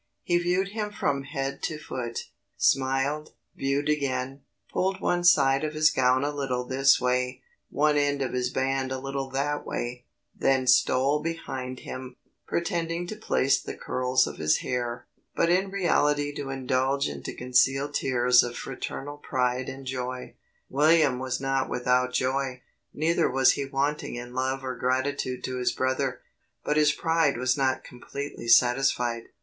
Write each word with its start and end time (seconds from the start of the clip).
He 0.23 0.39
viewed 0.39 0.69
him 0.69 0.89
from 0.89 1.25
head 1.25 1.61
to 1.61 1.77
foot 1.77 2.23
smiled 2.57 3.35
viewed 3.55 3.87
again 3.87 4.41
pulled 4.71 4.99
one 4.99 5.23
side 5.23 5.63
of 5.63 5.75
his 5.75 5.91
gown 5.91 6.23
a 6.23 6.31
little 6.33 6.65
this 6.65 6.99
way, 6.99 7.43
one 7.69 7.97
end 7.97 8.23
of 8.23 8.33
his 8.33 8.49
band 8.49 8.91
a 8.91 8.97
little 8.97 9.29
that 9.29 9.63
way; 9.63 10.07
then 10.35 10.65
stole 10.65 11.21
behind 11.21 11.81
him, 11.81 12.15
pretending 12.47 13.05
to 13.05 13.15
place 13.15 13.61
the 13.61 13.75
curls 13.77 14.25
of 14.25 14.37
his 14.37 14.61
hair, 14.65 15.05
but 15.35 15.49
in 15.51 15.69
reality 15.69 16.33
to 16.33 16.49
indulge 16.49 17.07
and 17.07 17.23
to 17.25 17.35
conceal 17.35 17.87
tears 17.91 18.41
of 18.41 18.57
fraternal 18.57 19.17
pride 19.17 19.69
and 19.69 19.85
joy. 19.85 20.33
William 20.67 21.19
was 21.19 21.39
not 21.39 21.69
without 21.69 22.11
joy, 22.11 22.59
neither 22.91 23.29
was 23.29 23.51
he 23.51 23.65
wanting 23.65 24.15
in 24.15 24.33
love 24.33 24.63
or 24.63 24.75
gratitude 24.75 25.43
to 25.43 25.59
his 25.59 25.71
brother; 25.71 26.21
but 26.65 26.75
his 26.75 26.91
pride 26.91 27.37
was 27.37 27.55
not 27.55 27.83
completely 27.83 28.47
satisfied. 28.47 29.25